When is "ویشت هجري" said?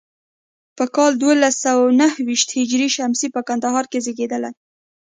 2.27-2.87